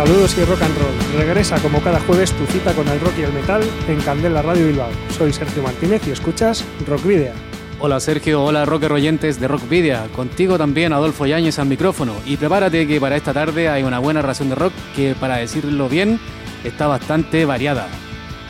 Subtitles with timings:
[0.00, 1.18] Saludos y rock and roll.
[1.18, 4.68] Regresa como cada jueves tu cita con el rock y el metal en Candela Radio
[4.68, 4.88] Bilbao.
[5.10, 7.34] Soy Sergio Martínez y escuchas Rock Video.
[7.80, 10.10] Hola Sergio, hola rocker oyentes de Rock Video.
[10.16, 12.14] Contigo también Adolfo Yáñez al micrófono.
[12.24, 15.90] Y prepárate que para esta tarde hay una buena ración de rock que, para decirlo
[15.90, 16.18] bien,
[16.64, 17.86] está bastante variada.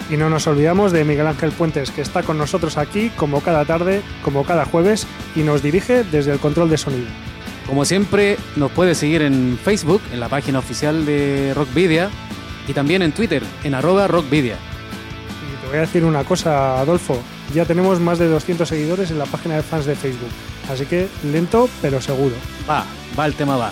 [0.09, 3.65] Y no nos olvidamos de Miguel Ángel Puentes, que está con nosotros aquí como cada
[3.65, 5.05] tarde, como cada jueves,
[5.35, 7.09] y nos dirige desde el control de sonido.
[7.71, 12.11] Como siempre, nos puedes seguir en Facebook, en la página oficial de Rockvidia,
[12.67, 14.57] y también en Twitter, en arroba Rockvidia.
[14.57, 17.17] Y te voy a decir una cosa, Adolfo.
[17.55, 20.31] Ya tenemos más de 200 seguidores en la página de fans de Facebook.
[20.69, 22.35] Así que lento, pero seguro.
[22.69, 22.85] Va,
[23.17, 23.71] va, el tema va.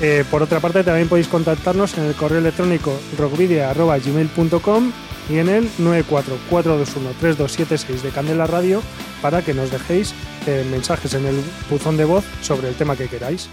[0.00, 4.92] Eh, por otra parte, también podéis contactarnos en el correo electrónico rockvidia.gmail.com
[5.28, 8.82] y en el 944213276 de Candela Radio
[9.22, 10.14] para que nos dejéis
[10.46, 13.48] eh, mensajes en el buzón de voz sobre el tema que queráis.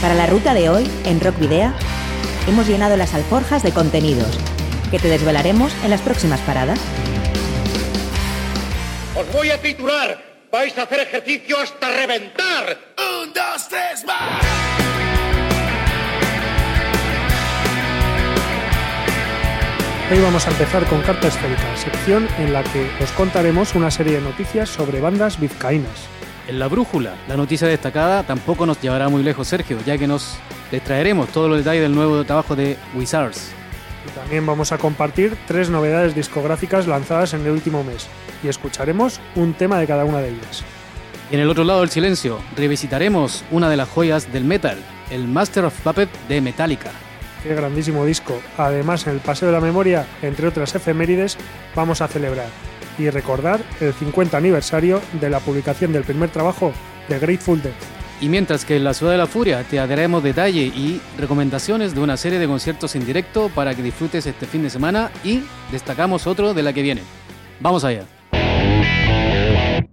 [0.00, 1.72] Para la ruta de hoy, en Rock Video,
[2.48, 4.38] hemos llenado las alforjas de contenidos
[4.90, 6.80] que te desvelaremos en las próximas paradas.
[9.16, 10.24] Os voy a titular.
[10.52, 12.78] Vais a hacer ejercicio hasta reventar.
[12.96, 14.65] Un, dos, tres, más.
[20.08, 24.14] Hoy vamos a empezar con Carta Esférica, sección en la que os contaremos una serie
[24.14, 26.06] de noticias sobre bandas vizcaínas.
[26.46, 30.38] En la brújula, la noticia destacada tampoco nos llevará muy lejos, Sergio, ya que nos
[30.70, 33.50] les traeremos todos los detalles del nuevo trabajo de Wizards.
[34.06, 38.06] Y también vamos a compartir tres novedades discográficas lanzadas en el último mes
[38.44, 40.62] y escucharemos un tema de cada una de ellas.
[41.32, 44.78] Y en el otro lado del silencio, revisitaremos una de las joyas del metal,
[45.10, 46.92] el Master of Puppet de Metallica.
[47.46, 48.40] Qué grandísimo disco.
[48.58, 51.38] Además, en el Paseo de la Memoria, entre otras efemérides,
[51.76, 52.48] vamos a celebrar
[52.98, 56.72] y recordar el 50 aniversario de la publicación del primer trabajo
[57.08, 57.72] de Grateful Dead.
[58.20, 62.00] Y mientras que en la Ciudad de la Furia te daremos detalle y recomendaciones de
[62.00, 66.26] una serie de conciertos en directo para que disfrutes este fin de semana y destacamos
[66.26, 67.02] otro de la que viene.
[67.60, 68.06] Vamos allá.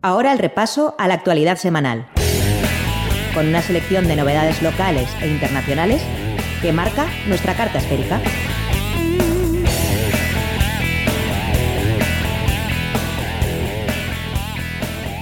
[0.02, 2.08] Ahora el repaso a la actualidad semanal,
[3.36, 6.02] con una selección de novedades locales e internacionales
[6.64, 8.22] que marca nuestra carta esférica.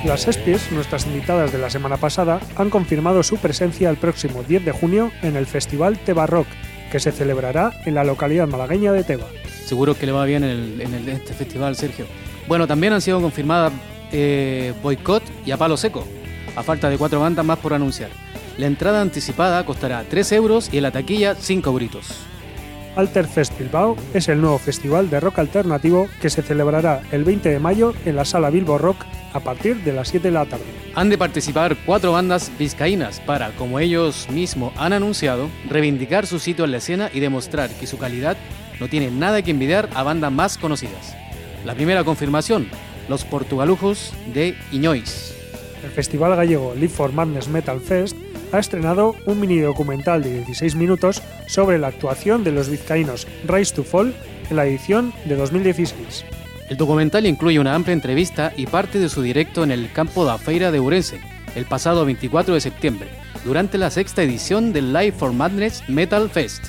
[0.05, 4.65] Las Espies, nuestras invitadas de la semana pasada, han confirmado su presencia el próximo 10
[4.65, 6.45] de junio en el Festival Teba Rock,
[6.91, 9.25] que se celebrará en la localidad malagueña de Teba.
[9.65, 12.05] Seguro que le va bien en, el, en este festival, Sergio.
[12.47, 13.73] Bueno, también han sido confirmadas
[14.11, 16.07] eh, Boycott y A Palo Seco,
[16.55, 18.11] a falta de cuatro bandas más por anunciar.
[18.57, 22.07] La entrada anticipada costará 3 euros y en la taquilla 5 euritos.
[22.95, 27.49] Alter Fest Bilbao es el nuevo festival de rock alternativo que se celebrará el 20
[27.49, 30.65] de mayo en la sala Bilbo Rock a partir de las 7 de la tarde.
[30.93, 36.65] Han de participar cuatro bandas vizcaínas para, como ellos mismos han anunciado, reivindicar su sitio
[36.65, 38.35] en la escena y demostrar que su calidad
[38.81, 41.15] no tiene nada que envidiar a bandas más conocidas.
[41.65, 42.67] La primera confirmación,
[43.07, 45.33] los portugalujos de Iñois.
[45.81, 48.17] El festival gallego Live for Madness Metal Fest
[48.51, 53.75] ha estrenado un mini documental de 16 minutos sobre la actuación de los vizcaínos Rise
[53.75, 54.13] to Fall
[54.49, 56.25] en la edición de 2016.
[56.69, 60.37] El documental incluye una amplia entrevista y parte de su directo en el campo da
[60.37, 61.19] Feira de Urense,
[61.55, 63.09] el pasado 24 de septiembre,
[63.43, 66.67] durante la sexta edición del Live for Madness Metal Fest.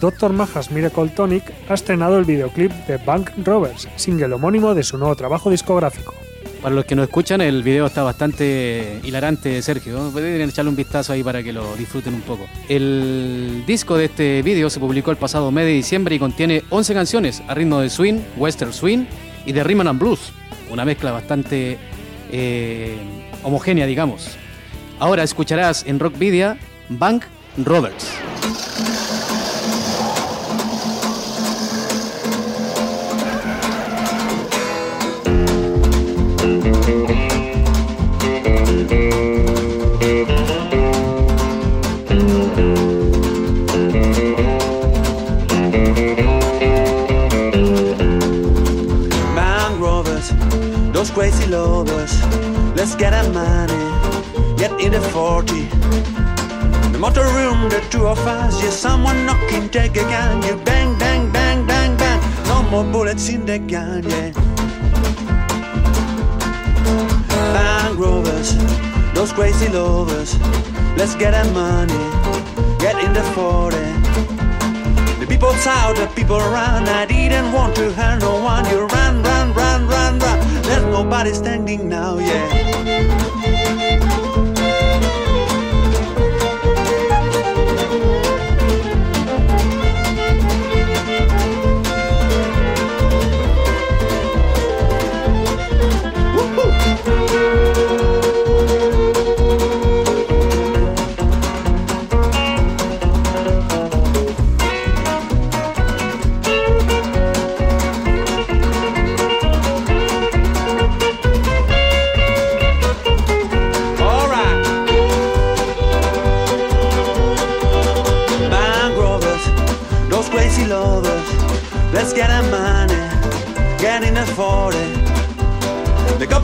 [0.00, 0.32] Dr.
[0.32, 5.16] Majas Miracle Tonic ha estrenado el videoclip de Bank Rovers, single homónimo de su nuevo
[5.16, 6.14] trabajo discográfico.
[6.62, 10.10] Para los que no escuchan, el video está bastante hilarante, Sergio.
[10.12, 12.46] Pueden echarle un vistazo ahí para que lo disfruten un poco.
[12.68, 16.92] El disco de este video se publicó el pasado mes de diciembre y contiene 11
[16.92, 19.06] canciones a ritmo de swing, western swing
[19.46, 20.32] y de rhythm and blues.
[20.70, 21.78] Una mezcla bastante
[22.30, 22.98] eh,
[23.42, 24.36] homogénea, digamos.
[24.98, 26.56] Ahora escucharás en Rock Video
[26.90, 27.24] Bank
[27.56, 28.12] Roberts.
[51.10, 52.22] Those crazy lovers.
[52.76, 55.64] Let's get our money, get in the 40.
[56.92, 60.98] The motor room, the two of us, yeah, someone knocking, take a gun, you bang,
[60.98, 62.20] bang, bang, bang, bang.
[62.46, 64.30] No more bullets in the gun, yeah.
[67.54, 68.56] Bank rovers,
[69.14, 70.38] those crazy lovers.
[70.96, 72.04] Let's get our money,
[72.78, 73.76] get in the 40.
[75.20, 76.88] The people's out, the people around.
[76.88, 78.64] I didn't want to hurt no one.
[78.66, 80.39] You run, run, run, run, run.
[80.70, 83.39] There's nobody standing now, yeah.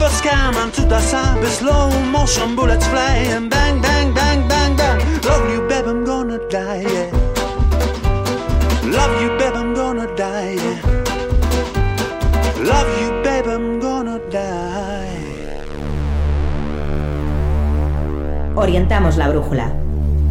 [0.07, 4.73] Coppers come and to the side, slow motion bullets fly and bang, bang, bang, bang,
[4.77, 4.99] bang.
[5.25, 7.11] Love you, babe, I'm gonna die, yeah.
[8.85, 10.79] Love you, babe, I'm gonna die, yeah.
[12.63, 15.09] Love you, babe, I'm gonna die.
[18.55, 19.73] Orientamos la brújula,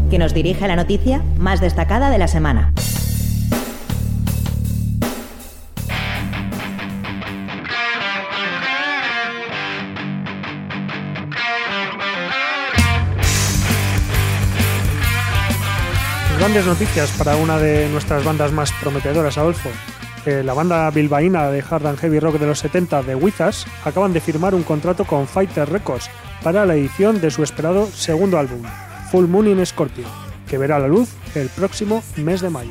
[0.09, 2.73] que nos dirige a la noticia más destacada de la semana.
[16.47, 19.69] Grandes noticias para una de nuestras bandas más prometedoras, Adolfo.
[20.27, 24.13] Eh, la banda bilbaína de hard and heavy rock de los 70, The Wizards, acaban
[24.13, 26.09] de firmar un contrato con Fighter Records
[26.45, 28.63] para la edición de su esperado segundo álbum,
[29.11, 30.05] Full Moon in Scorpio,
[30.49, 32.71] que verá la luz el próximo mes de mayo.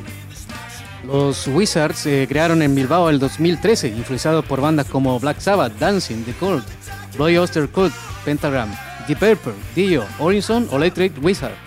[1.06, 6.24] Los Wizards se crearon en Bilbao el 2013, influenciados por bandas como Black Sabbath, Dancing,
[6.24, 6.64] The Cult,
[7.18, 7.92] Bloody Oster Cult,
[8.24, 8.74] Pentagram,
[9.06, 11.65] Deep Purple, Dio, Horizon o Electric Wizard.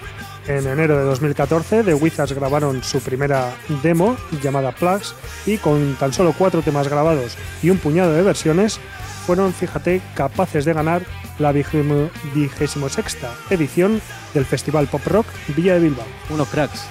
[0.50, 5.14] En enero de 2014, The Wizards grabaron su primera demo llamada Plugs
[5.46, 8.80] y con tan solo cuatro temas grabados y un puñado de versiones,
[9.28, 11.04] fueron, fíjate, capaces de ganar
[11.38, 14.02] la vigésimo sexta edición
[14.34, 16.08] del Festival Pop Rock Villa de Bilbao.
[16.32, 16.84] unos cracks.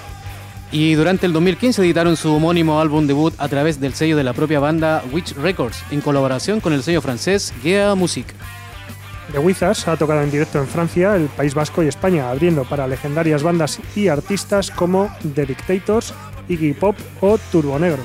[0.71, 4.35] Y durante el 2015 editaron su homónimo álbum debut a través del sello de la
[4.35, 8.27] propia banda Witch Records, en colaboración con el sello francés Gea Music.
[9.33, 12.87] The Wizards ha tocado en directo en Francia, el País Vasco y España, abriendo para
[12.87, 16.15] legendarias bandas y artistas como The Dictators,
[16.49, 18.03] Iggy Pop o Turbo Negro.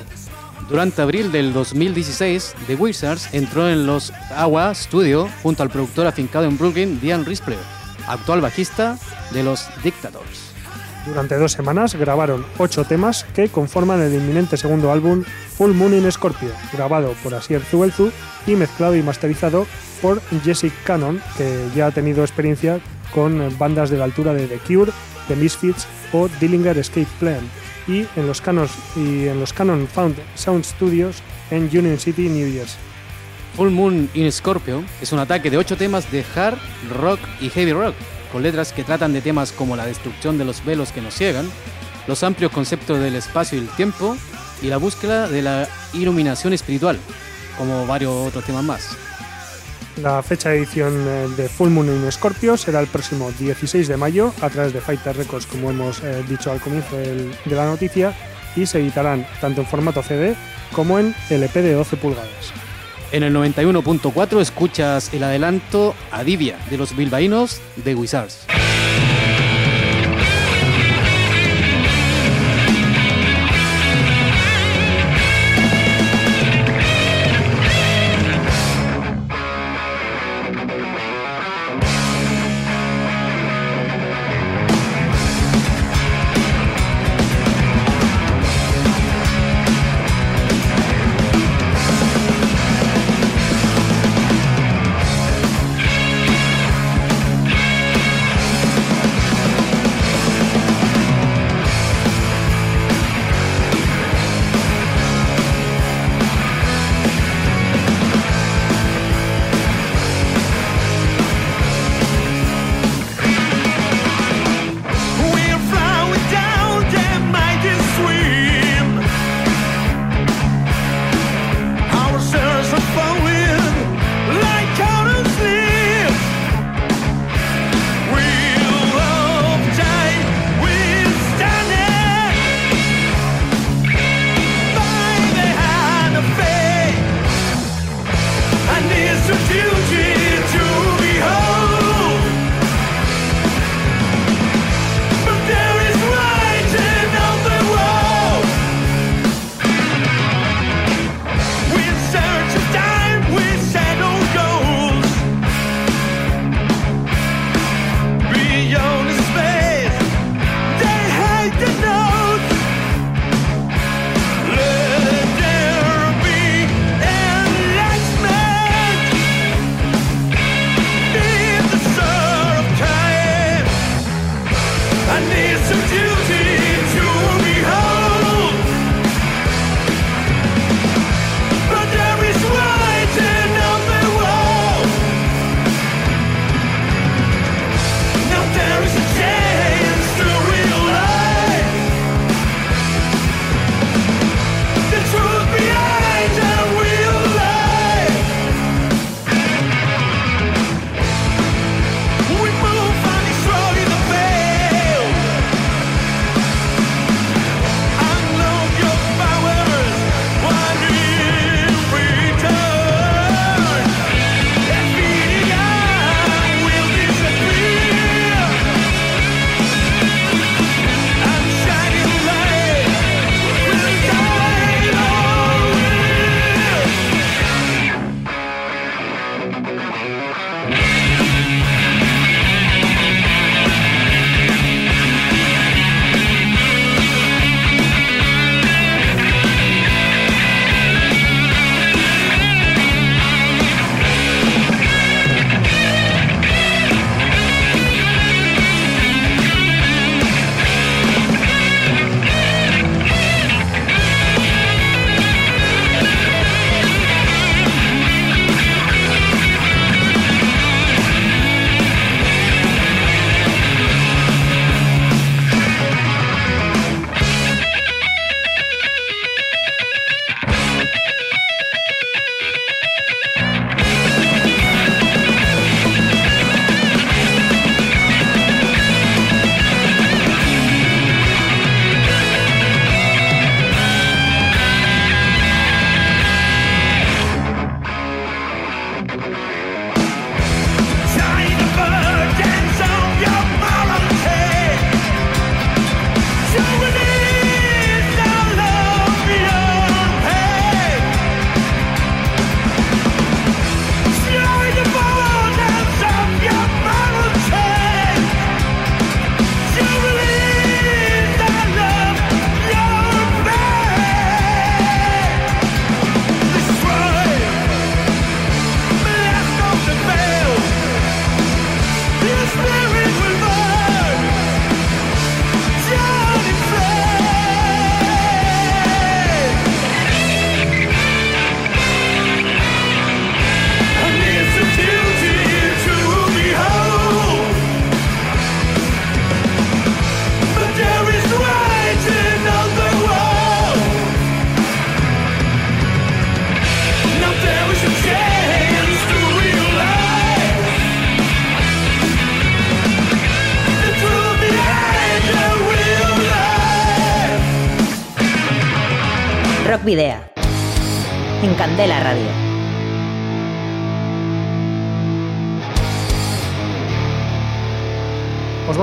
[0.68, 6.44] Durante abril del 2016, The Wizards entró en los Agua Studio junto al productor afincado
[6.44, 7.58] en Brooklyn, Diane Rispler,
[8.06, 8.98] actual bajista
[9.32, 10.52] de los Dictators.
[11.06, 15.22] Durante dos semanas grabaron ocho temas que conforman el inminente segundo álbum
[15.56, 18.10] Full Moon in Scorpio, grabado por Asier Zubelzu
[18.46, 19.66] y mezclado y masterizado
[20.04, 22.78] por Jessic Cannon, que ya ha tenido experiencia
[23.14, 24.92] con bandas de la altura de The Cure,
[25.28, 27.40] The Misfits o Dillinger Escape Plan,
[27.88, 32.52] y en los Canon, y en los Canon Found Sound Studios en Union City, New
[32.52, 32.78] Jersey.
[33.56, 36.58] Full Moon in Scorpio es un ataque de ocho temas de hard
[37.00, 37.94] rock y heavy rock,
[38.30, 41.50] con letras que tratan de temas como la destrucción de los velos que nos ciegan,
[42.06, 44.18] los amplios conceptos del espacio y el tiempo
[44.60, 46.98] y la búsqueda de la iluminación espiritual,
[47.56, 49.03] como varios otros temas más.
[50.02, 53.96] La fecha de edición eh, de Full Moon in Scorpio será el próximo 16 de
[53.96, 58.12] mayo a través de Fighter Records, como hemos eh, dicho al comienzo de la noticia,
[58.56, 60.34] y se editarán tanto en formato CD
[60.72, 62.52] como en LP de 12 pulgadas.
[63.12, 68.46] En el 91.4 escuchas el adelanto Adivia de los bilbaínos de Wizards.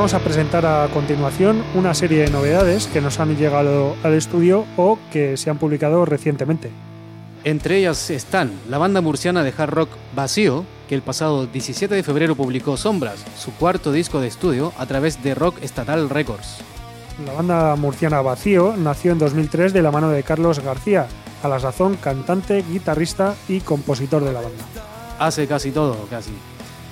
[0.02, 4.66] Vamos a presentar a continuación una serie de novedades que nos han llegado al estudio
[4.76, 6.72] o que se han publicado recientemente.
[7.44, 12.02] Entre ellas están la banda murciana de hard rock Vacío, que el pasado 17 de
[12.02, 16.62] febrero publicó Sombras, su cuarto disco de estudio, a través de Rock Estatal Records.
[17.24, 21.06] La banda murciana Vacío nació en 2003 de la mano de Carlos García,
[21.44, 24.64] a la sazón cantante, guitarrista y compositor de la banda.
[25.20, 26.32] Hace casi todo, casi.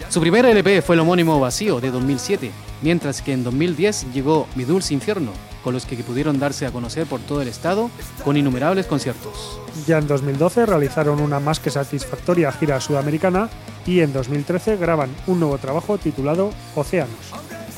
[0.09, 2.49] Su primer LP fue el homónimo Vacío de 2007,
[2.81, 5.31] mientras que en 2010 llegó Mi Dulce Infierno,
[5.63, 7.91] con los que pudieron darse a conocer por todo el estado
[8.23, 9.59] con innumerables conciertos.
[9.85, 13.49] Ya en 2012 realizaron una más que satisfactoria gira sudamericana
[13.85, 17.31] y en 2013 graban un nuevo trabajo titulado Océanos.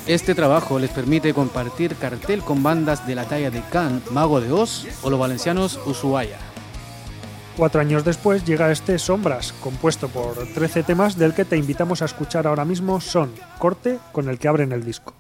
[0.08, 4.54] Este trabajo les permite compartir cartel con bandas de la talla de Can, Mago de
[4.54, 6.51] Oz o los valencianos Ushuaia.
[7.58, 12.06] Cuatro años después llega este Sombras, compuesto por 13 temas del que te invitamos a
[12.06, 15.14] escuchar ahora mismo son Corte, con el que abren el disco.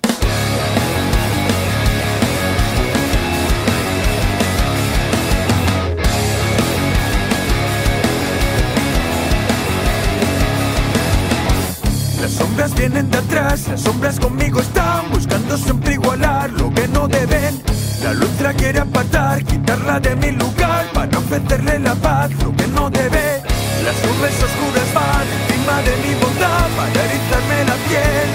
[12.22, 17.08] Las sombras vienen de atrás, las sombras conmigo están buscando siempre igualar lo que no
[17.08, 17.81] deben.
[18.03, 22.67] La luz la quiere apartar, quitarla de mi lugar para ofrecerle la paz, lo que
[22.67, 23.41] no debe.
[23.86, 28.29] Las nubes oscuras van encima de mi bondad para erizarme la piel.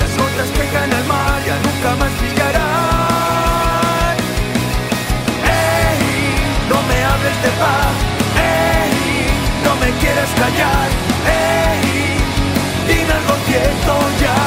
[0.00, 4.16] Las gotas que caen al mar ya nunca más brillarán.
[5.46, 6.02] ¡Ey!
[6.68, 7.94] No me hables de paz,
[8.34, 8.94] ¡ey!
[9.64, 10.88] No me quieras callar,
[11.38, 12.18] ¡ey!
[12.88, 14.43] Dime algo cierto ya.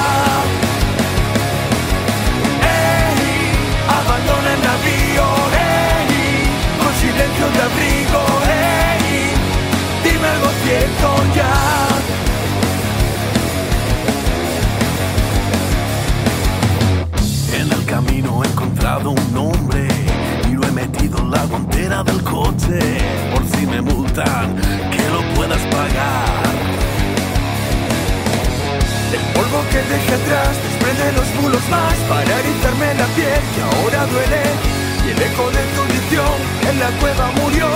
[7.68, 9.34] Abrigo, ¡ey!
[10.04, 11.56] Dime algo cierto ya.
[17.60, 19.88] En el camino he encontrado un nombre
[20.50, 22.80] y lo he metido en la guantera del coche.
[23.34, 24.56] Por si me multan,
[24.94, 26.48] que lo puedas pagar.
[29.18, 34.06] El polvo que dejé atrás desprende los bulos más para erizarme la piel que ahora
[34.08, 34.77] duele.
[35.08, 36.36] Y el de tu edición
[36.70, 37.70] en la cueva murió.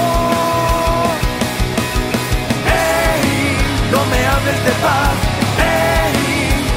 [2.68, 3.56] ¡Ey!
[3.90, 5.16] No me hables de paz.
[5.64, 6.14] ¡Ey!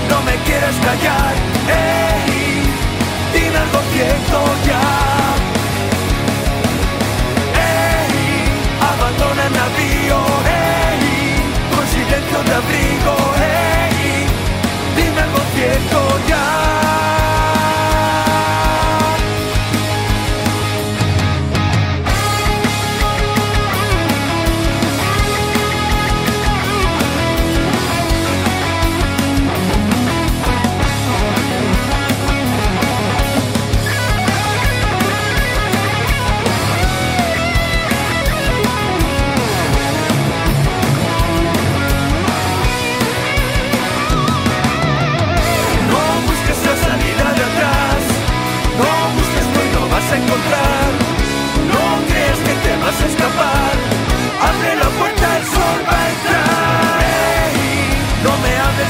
[0.08, 1.34] No me quieras callar.
[1.66, 2.62] ¡Ey!
[3.34, 4.84] Dime algo cierto ya.
[8.90, 10.20] Abandona el navío.
[10.46, 11.02] ¡Ey!
[11.74, 13.16] Con silencio de abrigo.
[13.42, 14.26] ¡Ey!
[14.94, 16.73] Dime algo cierto ya.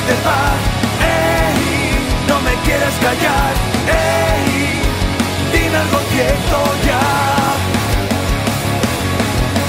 [0.07, 0.14] De
[2.29, 3.55] no me quieras callar,
[3.88, 4.83] ey,
[5.53, 7.01] dime algo cierto ya.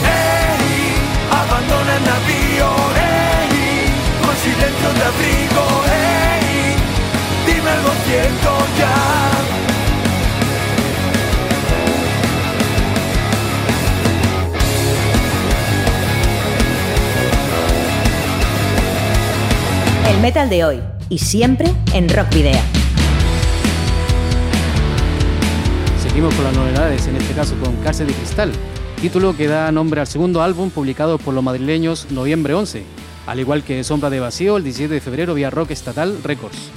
[0.03, 0.95] Ey,
[1.31, 3.53] abandona el navío, ey,
[4.25, 6.75] con silencio de abrigo, ey,
[7.45, 9.34] dime algo cierto ya.
[20.15, 22.57] El metal de hoy y siempre en Rock Video.
[26.01, 28.53] Seguimos con las novedades, en este caso con Cárcel de Cristal,
[29.01, 32.85] título que da nombre al segundo álbum publicado por los madrileños Noviembre 11,
[33.27, 36.69] al igual que Sombra de Vacío el 17 de febrero vía Rock Estatal Records.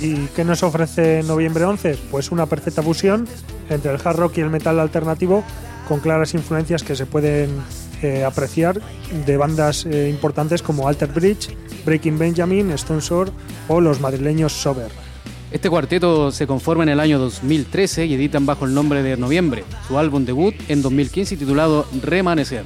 [0.00, 1.98] ¿Y qué nos ofrece Noviembre 11?
[2.10, 3.28] Pues una perfecta fusión
[3.68, 5.44] entre el hard rock y el metal alternativo
[5.86, 7.50] con claras influencias que se pueden
[8.00, 8.80] eh, apreciar
[9.26, 11.50] de bandas eh, importantes como Alter Bridge,
[11.88, 13.32] Breaking Benjamin, Stone Sour
[13.66, 14.90] o los madrileños Sober.
[15.50, 19.64] Este cuarteto se conforma en el año 2013 y editan bajo el nombre de Noviembre,
[19.86, 22.64] su álbum debut en 2015 titulado Remanecer.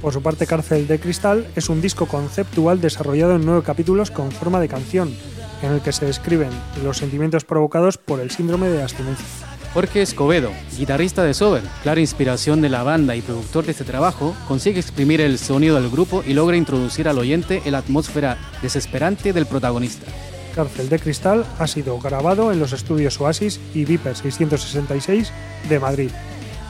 [0.00, 4.32] Por su parte, Cárcel de Cristal es un disco conceptual desarrollado en nueve capítulos con
[4.32, 5.14] forma de canción,
[5.62, 6.48] en el que se describen
[6.82, 9.57] los sentimientos provocados por el síndrome de abstinencia.
[9.74, 14.34] Jorge Escobedo, guitarrista de Sober, clara inspiración de la banda y productor de este trabajo,
[14.46, 19.34] consigue exprimir el sonido del grupo y logra introducir al oyente en la atmósfera desesperante
[19.34, 20.06] del protagonista.
[20.54, 25.32] Cárcel de Cristal ha sido grabado en los estudios Oasis y Viper 666
[25.68, 26.10] de Madrid.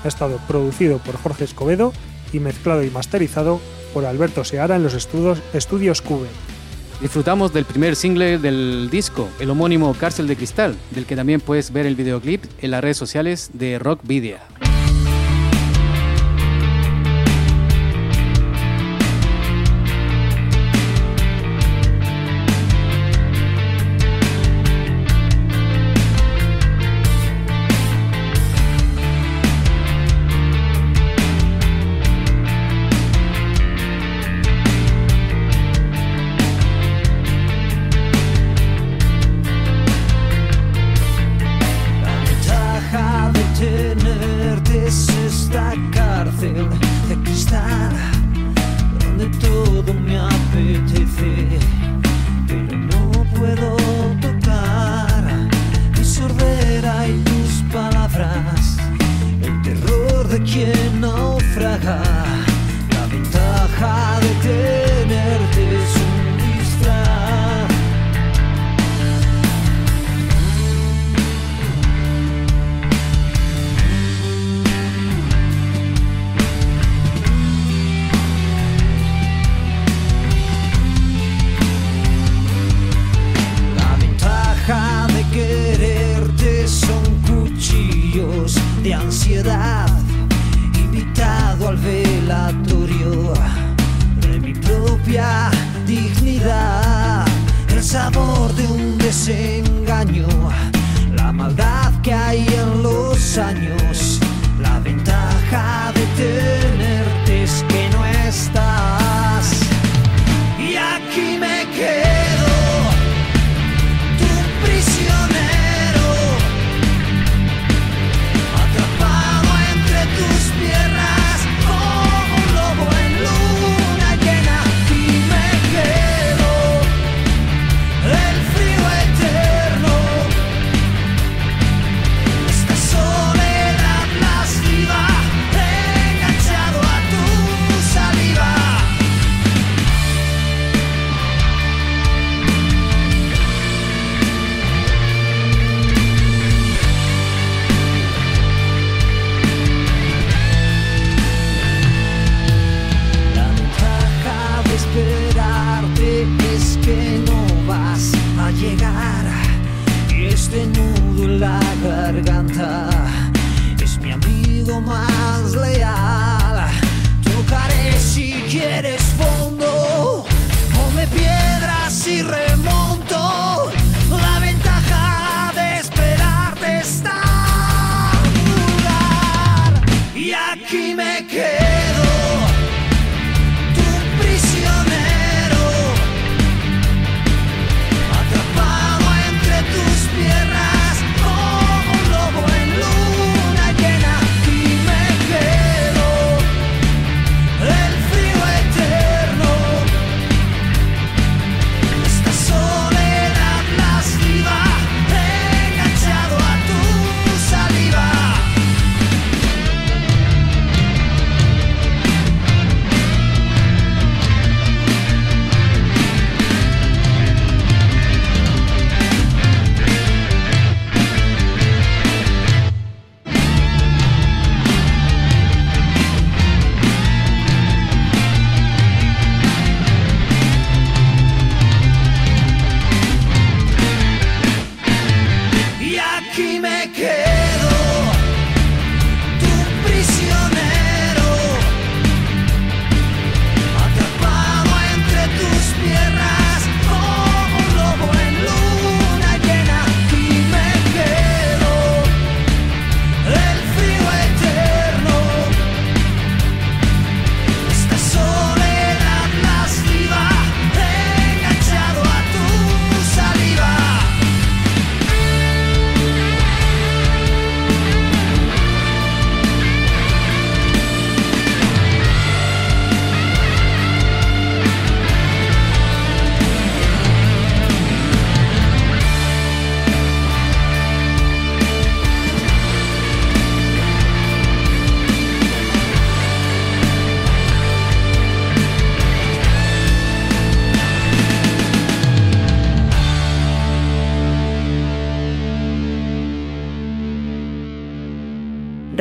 [0.04, 1.92] Ha estado producido por Jorge Escobedo
[2.32, 3.60] y mezclado y masterizado
[3.94, 6.26] por Alberto Seara en los estudios, estudios Cube.
[7.00, 11.72] Disfrutamos del primer single del disco, el homónimo Cárcel de Cristal, del que también puedes
[11.72, 14.00] ver el videoclip en las redes sociales de Rock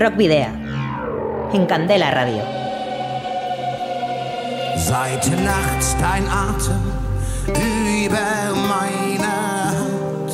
[0.08, 0.48] Rock Video.
[1.52, 2.42] En Candela Radio.
[4.78, 6.80] Seit nachts dein Atem
[7.52, 9.28] über meine
[9.76, 10.32] Haut.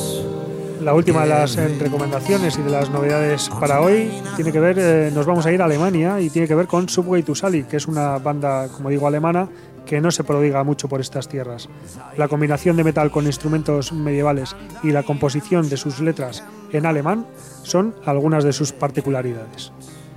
[0.80, 5.10] La última de las recomendaciones y de las novedades para hoy tiene que ver, eh,
[5.12, 7.78] nos vamos a ir a Alemania y tiene que ver con Subway to Sally, que
[7.78, 9.48] es una banda, como digo, alemana
[9.86, 11.68] que no se prodiga mucho por estas tierras.
[12.16, 17.26] La combinación de metal con instrumentos medievales y la composición de sus letras en alemán
[17.62, 19.72] son algunas de sus particularidades.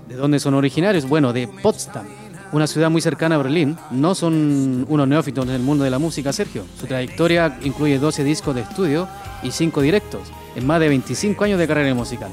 [0.08, 1.08] ¿De dónde son originarios?
[1.08, 2.06] Bueno, de Potsdam,
[2.52, 3.78] una ciudad muy cercana a Berlín.
[3.92, 6.64] No son unos neófitos en el mundo de la música, Sergio.
[6.80, 9.08] Su trayectoria incluye 12 discos de estudio
[9.44, 10.22] y 5 directos,
[10.56, 12.32] en más de 25 años de carrera musical.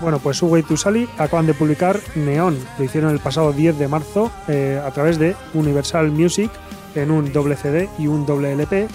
[0.00, 2.56] Bueno, pues Subway to Sally acaban de publicar Neon.
[2.78, 6.50] Lo hicieron el pasado 10 de marzo eh, a través de Universal Music
[6.94, 8.88] en un doble CD y un doble LP.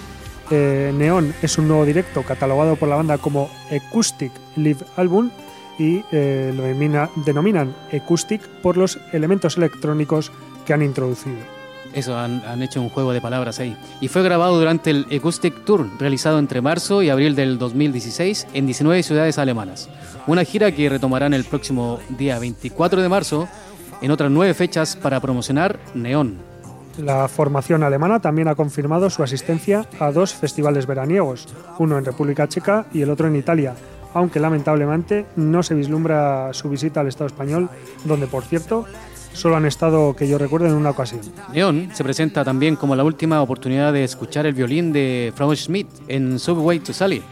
[0.50, 5.30] Eh, Neon es un nuevo directo catalogado por la banda como Acoustic Live Album
[5.78, 10.30] y eh, lo denomina- denominan Acoustic por los elementos electrónicos
[10.66, 11.36] que han introducido.
[11.94, 13.76] Eso, han, han hecho un juego de palabras ahí.
[14.00, 18.66] Y fue grabado durante el Acoustic Tour, realizado entre marzo y abril del 2016 en
[18.66, 19.88] 19 ciudades alemanas.
[20.26, 23.48] Una gira que retomarán el próximo día 24 de marzo
[24.00, 26.52] en otras nueve fechas para promocionar Neón.
[26.98, 32.48] La formación alemana también ha confirmado su asistencia a dos festivales veraniegos, uno en República
[32.48, 33.74] Checa y el otro en Italia,
[34.12, 37.70] aunque lamentablemente no se vislumbra su visita al Estado español,
[38.04, 38.84] donde por cierto
[39.32, 41.20] solo han estado, que yo recuerdo, en una ocasión.
[41.52, 45.88] Neón se presenta también como la última oportunidad de escuchar el violín de Frau Schmidt
[46.08, 47.22] en Subway to Sally.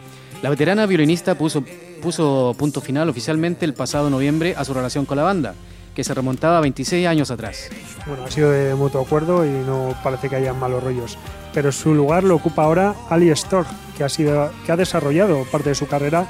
[0.42, 1.62] La veterana violinista puso,
[2.02, 5.54] puso punto final oficialmente el pasado noviembre a su relación con la banda,
[5.94, 7.68] que se remontaba a 26 años atrás.
[8.06, 11.18] Bueno, ha sido de mutuo acuerdo y no parece que haya malos rollos.
[11.52, 15.70] Pero su lugar lo ocupa ahora Ali Stork, que ha, sido, que ha desarrollado parte
[15.70, 16.26] de su carrera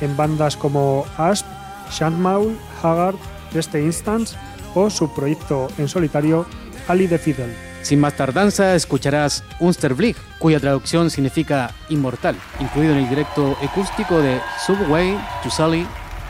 [0.00, 1.46] en bandas como Asp,
[1.90, 3.16] Shantmaul, Haggard,
[3.54, 4.36] Este Instance
[4.74, 6.46] o su proyecto en solitario
[6.88, 7.54] Ali the Fiddle.
[7.82, 14.40] Sin más tardanza, escucharás Unsterblick, cuya traducción significa inmortal, incluido en el directo acústico de
[14.64, 15.86] Subway to Sally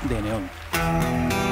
[0.08, 1.43] de Neón.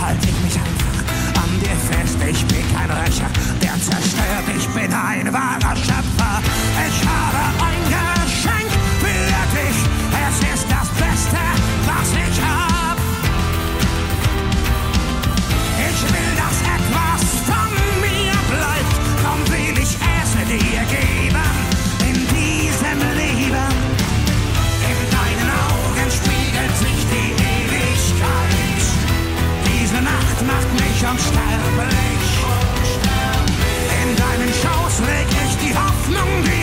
[0.00, 2.18] Halte ich mich einfach an dir fest.
[2.28, 3.30] Ich bin kein Rächer,
[3.62, 4.46] der zerstört.
[4.56, 6.42] Ich bin ein wahrer Schöpfer.
[6.88, 7.59] Ich habe
[31.00, 32.24] ich unsterblich.
[34.02, 36.59] In deinen Schoß leg ich die Hoffnung, die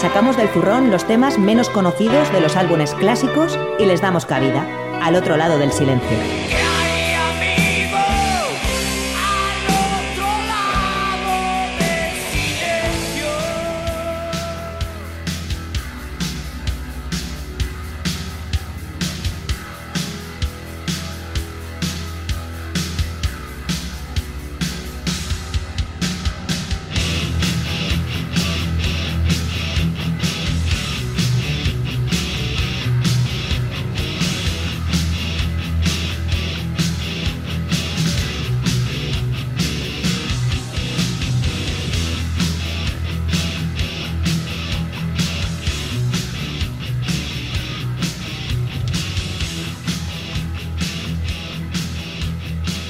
[0.00, 4.64] Sacamos del zurrón los temas menos conocidos de los álbumes clásicos y les damos cabida,
[5.02, 6.57] al otro lado del silencio.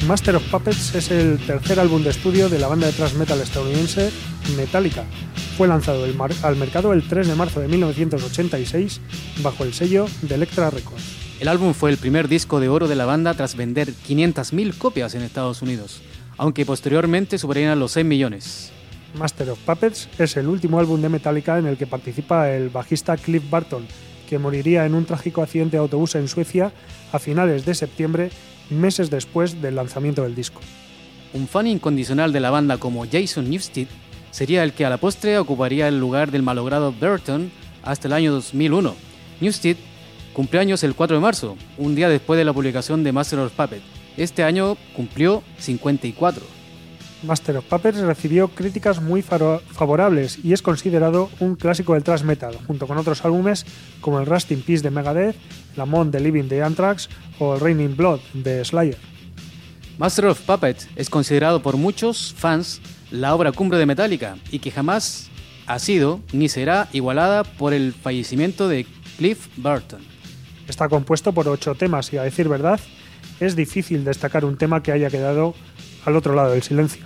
[0.08, 3.42] Master of Puppets es el tercer álbum de estudio de la banda de thrash metal
[3.42, 4.10] estadounidense
[4.56, 5.04] Metallica.
[5.58, 9.02] Fue lanzado al mercado el 3 de marzo de 1986
[9.42, 11.04] bajo el sello de Elektra Records.
[11.40, 15.14] El álbum fue el primer disco de oro de la banda tras vender 500.000 copias
[15.14, 16.00] en Estados Unidos,
[16.38, 18.72] aunque posteriormente superarían los 6 millones.
[19.14, 23.18] Master of Puppets es el último álbum de Metallica en el que participa el bajista
[23.18, 23.86] Cliff Barton,
[24.26, 26.72] que moriría en un trágico accidente de autobús en Suecia
[27.12, 28.30] a finales de septiembre,
[28.70, 30.60] meses después del lanzamiento del disco.
[31.32, 33.86] Un fan incondicional de la banda como Jason Newsted
[34.30, 37.50] sería el que a la postre ocuparía el lugar del malogrado Burton
[37.82, 38.94] hasta el año 2001.
[39.40, 39.76] Newsted
[40.32, 43.52] cumplió años el 4 de marzo, un día después de la publicación de Master of
[43.52, 43.82] Puppet.
[44.16, 46.57] Este año cumplió 54.
[47.22, 52.56] Master of Puppets recibió críticas muy favorables y es considerado un clásico del thrash metal,
[52.66, 53.66] junto con otros álbumes
[54.00, 55.36] como el Rust in Peace de Megadeth,
[55.76, 58.96] la Mon de Living de Anthrax o el Raining Blood de Slayer.
[59.98, 64.70] Master of Puppets es considerado por muchos fans la obra cumbre de Metallica y que
[64.70, 65.28] jamás
[65.66, 70.00] ha sido ni será igualada por el fallecimiento de Cliff Burton.
[70.68, 72.78] Está compuesto por ocho temas y a decir verdad,
[73.40, 75.54] es difícil destacar un tema que haya quedado
[76.04, 77.04] al otro lado del silencio.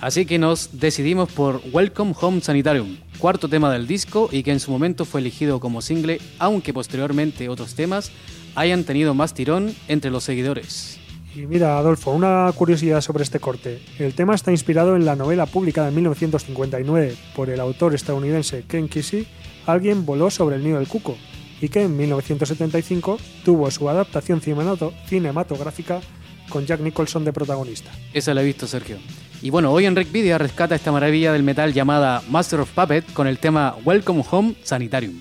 [0.00, 4.60] Así que nos decidimos por Welcome Home Sanitarium, cuarto tema del disco y que en
[4.60, 8.10] su momento fue elegido como single, aunque posteriormente otros temas
[8.54, 10.98] hayan tenido más tirón entre los seguidores.
[11.34, 13.80] Y mira, Adolfo, una curiosidad sobre este corte.
[13.98, 18.88] El tema está inspirado en la novela publicada en 1959 por el autor estadounidense Ken
[18.88, 19.26] Kesey,
[19.66, 21.16] Alguien voló sobre el nido del cuco,
[21.60, 26.00] y que en 1975 tuvo su adaptación cinemato- cinematográfica
[26.48, 27.90] con Jack Nicholson de protagonista.
[28.12, 28.98] Esa la he visto, Sergio.
[29.42, 33.26] Y bueno, hoy en Recvidia rescata esta maravilla del metal llamada Master of Puppet con
[33.26, 35.20] el tema Welcome Home Sanitarium.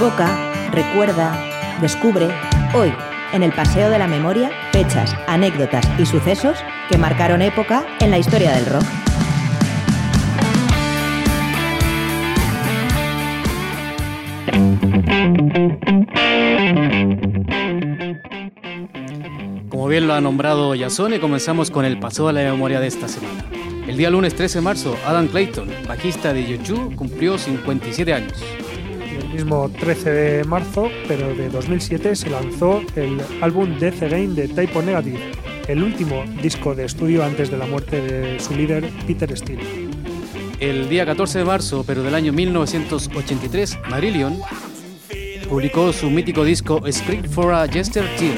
[0.00, 1.36] Evoca, recuerda,
[1.80, 2.28] descubre,
[2.72, 2.92] hoy,
[3.32, 6.56] en el Paseo de la Memoria, fechas, anécdotas y sucesos
[6.88, 8.84] que marcaron época en la historia del rock.
[19.68, 23.08] Como bien lo ha nombrado Yasone, comenzamos con el paso a la memoria de esta
[23.08, 23.44] semana.
[23.88, 28.57] El día lunes 13 de marzo, Adam Clayton, bajista de YouTube, cumplió 57 años.
[29.38, 34.48] El mismo 13 de marzo, pero de 2007, se lanzó el álbum Death Again de
[34.48, 35.30] Typo Negative,
[35.68, 39.62] el último disco de estudio antes de la muerte de su líder Peter Steele.
[40.58, 44.40] El día 14 de marzo, pero del año 1983, Marillion
[45.48, 48.34] publicó su mítico disco Script for a Jester Tear.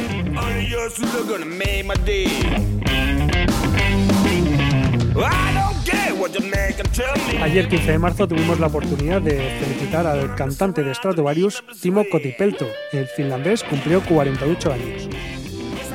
[7.43, 12.67] Ayer 15 de marzo tuvimos la oportunidad de felicitar al cantante de Stratovarius, Timo Kotipelto.
[12.93, 15.09] El finlandés cumplió 48 años.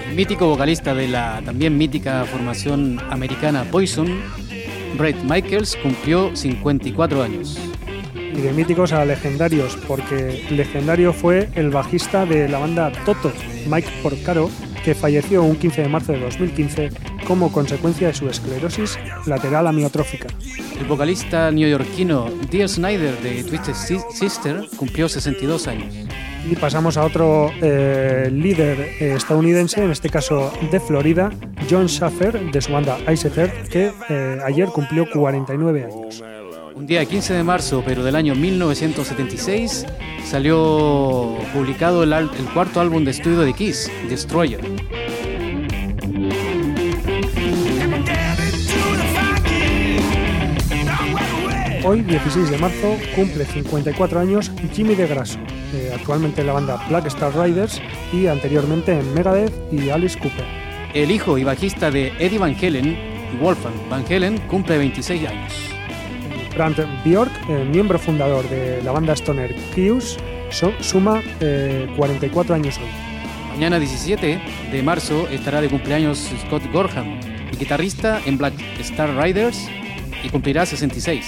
[0.07, 4.07] El mítico vocalista de la también mítica formación americana Poison,
[4.97, 7.59] Brett Michaels, cumplió 54 años.
[8.15, 13.31] Y de míticos a legendarios, porque legendario fue el bajista de la banda Toto,
[13.67, 14.49] Mike Porcaro,
[14.83, 16.89] que falleció un 15 de marzo de 2015
[17.25, 20.27] como consecuencia de su esclerosis lateral amiotrófica.
[20.79, 25.93] El vocalista neoyorquino Dear Snyder de Twisted Si- Sister cumplió 62 años.
[26.49, 31.31] Y pasamos a otro eh, líder eh, estadounidense, en este caso de Florida,
[31.69, 36.23] John Schaffer, de su banda Ice Earth, que eh, ayer cumplió 49 años.
[36.75, 39.85] Un día 15 de marzo, pero del año 1976,
[40.23, 44.59] salió publicado el, el cuarto álbum de estudio de Kiss, Destroyer.
[51.87, 55.37] Hoy, 16 de marzo, cumple 54 años Jimmy DeGrasso,
[55.73, 57.79] eh, actualmente en la banda Black Star Riders
[58.11, 60.45] y anteriormente en Megadeth y Alice Cooper.
[60.95, 62.97] El hijo y bajista de Eddie Van Halen,
[63.39, 65.53] Wolfgang Van Halen, cumple 26 años.
[66.55, 70.17] Brant Bjork, eh, miembro fundador de la banda Stoner Kius,
[70.49, 72.89] so- suma eh, 44 años hoy.
[73.53, 77.19] Mañana 17 de marzo estará de cumpleaños Scott Gorham,
[77.59, 79.67] guitarrista en Black Star Riders
[80.23, 81.25] y cumplirá 66.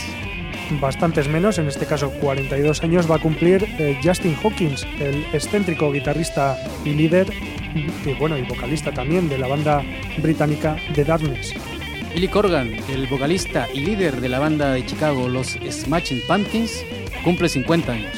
[0.72, 5.92] Bastantes menos, en este caso 42 años, va a cumplir eh, Justin Hawkins, el excéntrico
[5.92, 7.28] guitarrista y líder,
[8.06, 9.82] y bueno, y vocalista también de la banda
[10.22, 11.54] británica The Darkness.
[12.14, 16.84] Billy Corgan, el vocalista y líder de la banda de Chicago Los Smashing Pumpkins,
[17.24, 18.18] cumple 50 años.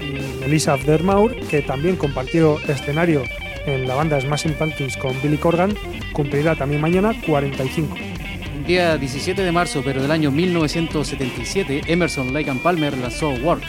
[0.00, 3.22] y Melissa Aftermaur, que también compartió escenario
[3.66, 5.74] en la banda Smashing Pumpkins con Billy Corgan,
[6.12, 8.15] cumplirá también mañana 45.
[8.56, 13.68] El día 17 de marzo, pero del año 1977, Emerson Lake and Palmer lanzó Works.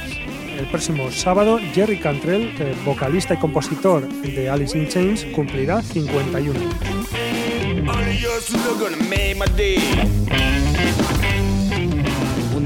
[0.57, 2.53] El próximo sábado, Jerry Cantrell,
[2.85, 6.57] vocalista y compositor de Alice in Chains, cumplirá 51.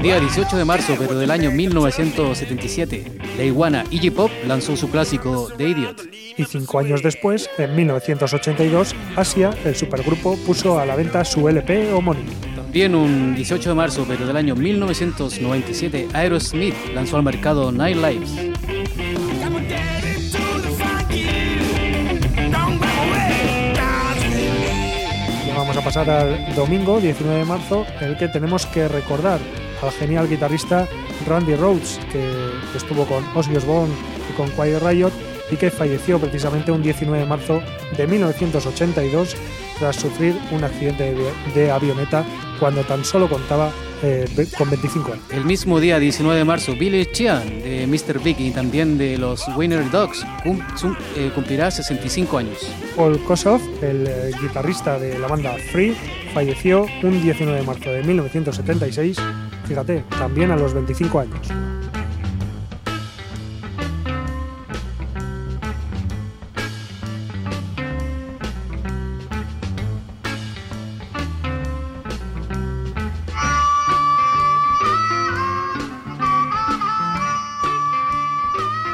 [0.02, 3.04] Un día 18 de marzo, pero del año 1977,
[3.36, 6.08] la iguana Iggy Pop lanzó su clásico The Idiot.
[6.36, 11.92] Y cinco años después, en 1982, Asia, el supergrupo, puso a la venta su LP
[11.92, 12.32] homónimo.
[12.56, 18.32] También un 18 de marzo, pero del año 1997, Aerosmith lanzó al mercado Night Lives.
[25.54, 29.38] Vamos a pasar al domingo 19 de marzo, en el que tenemos que recordar
[29.82, 30.88] al genial guitarrista
[31.26, 32.20] Randy Rhoads, que,
[32.72, 33.92] que estuvo con Ozzy Osbourne
[34.30, 35.10] y con Quiet Riot
[35.50, 37.60] y que falleció precisamente un 19 de marzo
[37.96, 39.36] de 1982
[39.78, 42.24] tras sufrir un accidente de, de avioneta
[42.58, 43.70] cuando tan solo contaba
[44.04, 44.26] eh,
[44.56, 45.24] con 25 años.
[45.30, 48.20] El mismo día 19 de marzo, Billy Sheehan de Mr.
[48.22, 50.60] Big y también de los Winner Dogs cum-
[51.16, 52.58] eh, cumplirá 65 años.
[52.96, 55.94] Paul Kossoff, el eh, guitarrista de la banda Free,
[56.32, 59.16] falleció un 19 de marzo de 1976,
[60.18, 61.48] también a los 25 años.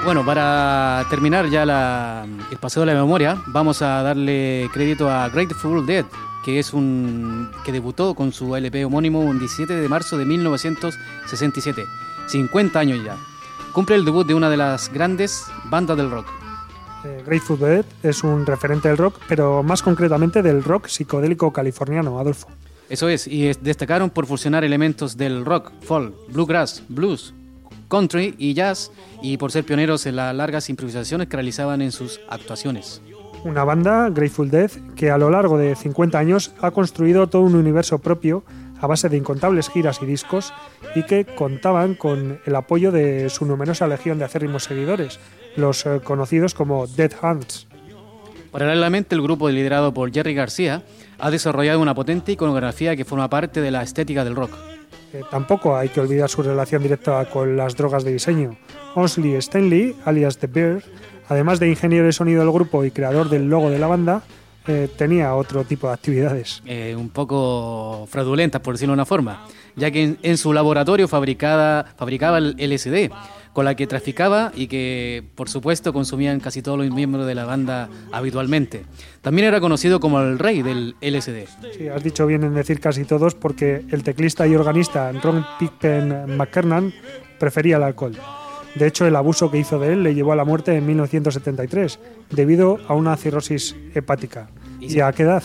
[0.05, 5.29] Bueno, para terminar ya la- el paseo de la memoria, vamos a darle crédito a
[5.29, 6.07] Grateful Dead,
[6.49, 11.85] que es un que debutó con su LP homónimo un 17 de marzo de 1967,
[12.27, 13.19] 50 años ya.
[13.75, 16.27] Cumple el debut de una de las grandes bandas del rock.
[17.05, 22.19] Eh, Grateful Dead es un referente del rock, pero más concretamente del rock psicodélico californiano,
[22.19, 22.49] Adolfo.
[22.89, 27.35] Eso es, y es- destacaron por fusionar elementos del rock, folk, bluegrass, blues,
[27.91, 28.91] country y jazz,
[29.23, 33.03] y por ser pioneros en las largas improvisaciones que realizaban en sus actuaciones.
[33.45, 37.55] Una banda, Grateful Dead, que a lo largo de 50 años ha construido todo un
[37.55, 38.45] universo propio
[38.81, 40.53] a base de incontables giras y discos
[40.95, 45.19] y que contaban con el apoyo de su numerosa legión de acérrimos seguidores,
[45.57, 47.67] los eh, conocidos como Dead Hands.
[48.51, 50.83] Paralelamente, el grupo liderado por Jerry García
[51.19, 54.53] ha desarrollado una potente iconografía que forma parte de la estética del rock.
[55.13, 58.57] Eh, tampoco hay que olvidar su relación directa con las drogas de diseño.
[58.95, 60.83] Onsley Stanley, alias The Bear,
[61.29, 64.23] además de ingeniero de sonido del grupo y creador del logo de la banda,
[64.67, 66.63] eh, tenía otro tipo de actividades.
[66.67, 71.09] eh, un poco fraudulentas, por decirlo de una forma, ya que en, en su laboratorio
[71.09, 73.11] fabricada, fabricaba el LSD,
[73.55, 77.45] con la que traficaba y que, por supuesto, consumían casi todos los miembros de la
[77.45, 78.85] banda habitualmente.
[79.23, 81.47] También era conocido como el rey del LSD.
[81.77, 86.37] Sí, has dicho bien en decir casi todos porque el teclista y organista Ron Pippen
[86.37, 86.93] McKernan
[87.39, 88.17] prefería el alcohol.
[88.79, 91.99] De hecho, el abuso que hizo de él le llevó a la muerte en 1973
[92.31, 94.51] debido a una cirrosis hepática.
[94.81, 95.43] ¿Y a qué edad?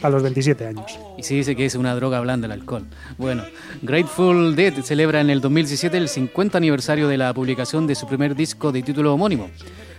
[0.00, 0.98] A los 27 años.
[1.18, 2.86] Y se dice que es una droga blanda el alcohol.
[3.18, 3.44] Bueno,
[3.82, 8.34] Grateful Dead celebra en el 2017 el 50 aniversario de la publicación de su primer
[8.34, 9.50] disco de título homónimo.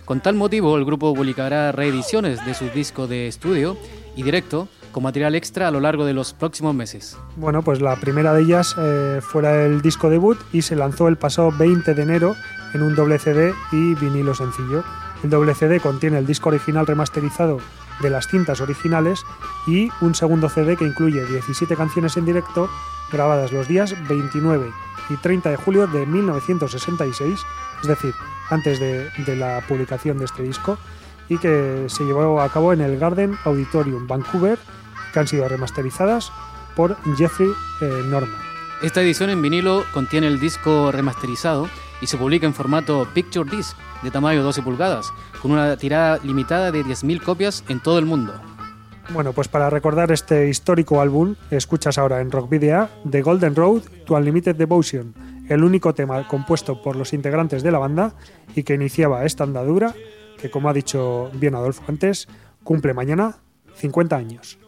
[0.04, 3.76] Con tal motivo, el grupo publicará reediciones de su disco de estudio
[4.16, 7.16] y directo con material extra a lo largo de los próximos meses.
[7.36, 11.16] Bueno, pues la primera de ellas eh, fuera el disco debut y se lanzó el
[11.16, 12.36] pasado 20 de enero
[12.74, 14.84] en un doble CD y vinilo sencillo.
[15.22, 17.58] El doble CD contiene el disco original remasterizado
[18.00, 19.24] de las cintas originales
[19.66, 22.68] y un segundo CD que incluye 17 canciones en directo
[23.10, 24.70] grabadas los días 29
[25.10, 27.40] y 30 de julio de 1966,
[27.82, 28.14] es decir,
[28.50, 30.78] antes de, de la publicación de este disco,
[31.28, 34.58] y que se llevó a cabo en el Garden Auditorium Vancouver,
[35.12, 36.32] que han sido remasterizadas
[36.74, 37.50] por Jeffrey
[37.80, 38.40] eh, Norman.
[38.82, 41.68] Esta edición en vinilo contiene el disco remasterizado
[42.00, 46.70] y se publica en formato Picture Disc de tamaño 12 pulgadas, con una tirada limitada
[46.70, 48.34] de 10.000 copias en todo el mundo.
[49.12, 53.82] Bueno, pues para recordar este histórico álbum, escuchas ahora en Rock Video The Golden Road
[54.06, 55.14] to Unlimited Devotion,
[55.48, 58.14] el único tema compuesto por los integrantes de la banda
[58.54, 59.94] y que iniciaba esta andadura,
[60.40, 62.28] que como ha dicho bien Adolfo antes,
[62.62, 63.36] cumple mañana
[63.76, 64.58] 50 años.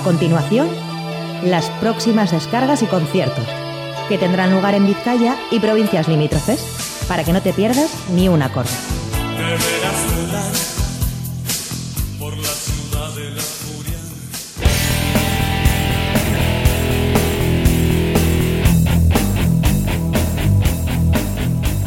[0.00, 0.66] A continuación,
[1.44, 3.44] las próximas descargas y conciertos,
[4.08, 8.40] que tendrán lugar en Vizcaya y provincias limítrofes, para que no te pierdas ni un
[8.40, 8.70] acorde.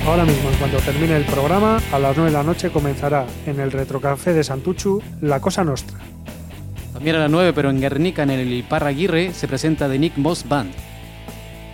[0.05, 3.59] Ahora mismo, en cuanto termine el programa, a las 9 de la noche comenzará en
[3.59, 6.12] el Retrocafé de Santuchu La Cosa Nostra.
[7.03, 10.15] También a las 9, pero en Guernica, en el Iparra Aguirre, se presenta The Nick
[10.15, 10.71] Moss Band.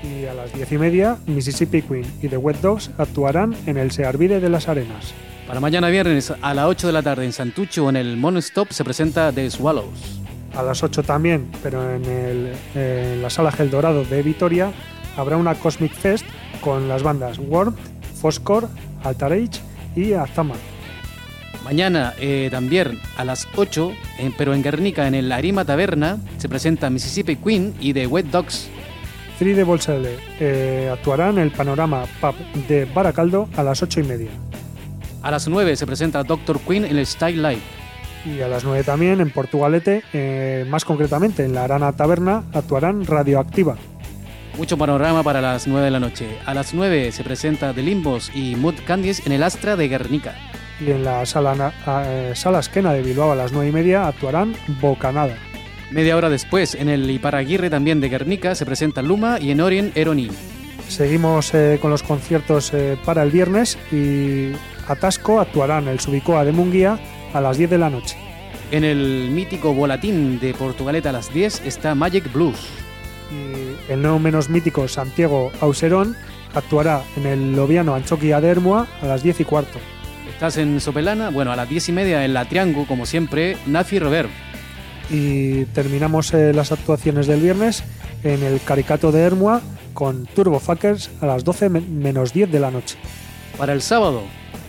[0.02, 3.92] Y a las 10 y media, Mississippi Queen y The Wet Dogs actuarán en el
[3.92, 5.14] Searvide de las Arenas.
[5.46, 8.84] Para mañana viernes a las 8 de la tarde en Santucho, en el Monostop, se
[8.84, 10.20] presenta The Swallows.
[10.56, 14.72] A las 8 también, pero en, el- en la Sala Gel Dorado de Vitoria,
[15.16, 16.26] habrá una Cosmic Fest
[16.60, 17.76] con las bandas Warm,
[18.20, 18.68] Foscor,
[19.04, 19.62] Altar Age
[19.96, 20.56] y Azama.
[21.70, 26.50] Mañana eh, también a las 8, eh, pero en Guernica, en el Arima Taberna, se
[26.50, 28.68] presenta Mississippi Queen y The Wet Dogs.
[29.38, 32.34] Three de Bolsele eh, actuarán en el Panorama Pub
[32.68, 34.30] de Baracaldo a las 8 y media.
[35.22, 37.62] A las 9 se presenta Doctor Queen en el Style Live.
[38.26, 43.06] Y a las 9 también en Portugalete, eh, más concretamente en la Arana Taberna, actuarán
[43.06, 43.78] Radioactiva.
[44.58, 46.30] Mucho panorama para las 9 de la noche.
[46.48, 50.34] A las 9 se presenta The Limbos y Mood Candies en el Astra de Guernica.
[50.80, 51.74] Y en la Sala,
[52.06, 55.38] eh, sala Esquena de Bilbao a las 9 y media actuarán Bocanada.
[55.92, 59.92] Media hora después, en el Iparaguirre también de Guernica, se presenta Luma y en Orien
[59.96, 60.30] Eroni.
[60.88, 64.52] Seguimos eh, con los conciertos eh, para el viernes y
[64.88, 67.00] Atasco actuarán el Subicoa de Munguía
[67.34, 68.18] a las 10 de la noche.
[68.72, 72.68] En el mítico Volatín de Portugaleta a las 10 está Magic Blues.
[73.32, 76.16] Y el no menos mítico Santiago Auserón
[76.54, 79.80] actuará en el Loviano Anchoquia de Hermua a las 10 y cuarto.
[80.34, 84.00] Estás en Sopelana, bueno, a las 10 y media en la Triangu, como siempre, Nafi
[84.00, 84.30] Reverb.
[85.10, 87.84] Y terminamos eh, las actuaciones del viernes
[88.24, 89.62] en el Caricato de Hermua
[89.94, 92.96] con Turbo Fuckers a las 12 me- menos 10 de la noche.
[93.58, 94.22] Para el sábado,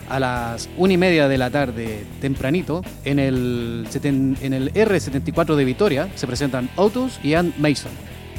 [0.09, 5.63] a las 1 y media de la tarde, tempranito, en el, en el R74 de
[5.63, 7.91] Vitoria, se presentan Autos y Ann Mason.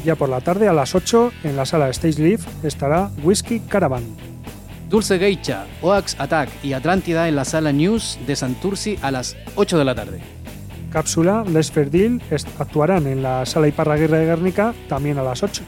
[0.04, 4.02] Ya por la tarde a las 8 en la sala Stage Live estará Whiskey Caravan.
[4.92, 9.78] Dulce Geisha, Oax Attack y Atlántida en la sala News de Santurci a las 8
[9.78, 10.20] de la tarde.
[10.90, 15.62] Cápsula, Les Ferdil est- actuarán en la sala Iparraguirre de Guernica también a las 8.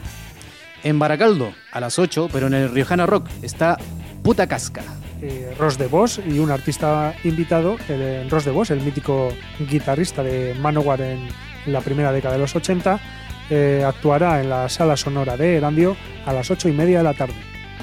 [0.83, 3.79] En Baracaldo, a las 8, pero en el Riojana Rock, está
[4.21, 4.83] Puta Casca.
[5.23, 9.29] Eh, Ross de Vos y un artista invitado, el, eh, Ross de Vos, el mítico
[9.59, 11.27] guitarrista de Manowar en
[11.65, 12.99] la primera década de los 80,
[13.49, 15.97] eh, actuará en la sala sonora de Erandio
[16.27, 17.33] a las 8 y media de la tarde.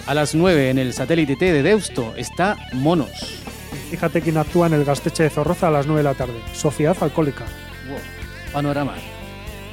[0.07, 3.43] A las 9, en el satélite T de Deusto, está Monos.
[3.91, 6.41] Fíjate quién actúa en el Gasteche de Zorroza a las 9 de la tarde.
[6.53, 7.45] Sociedad Alcohólica.
[7.89, 7.99] Wow,
[8.53, 8.95] panorama.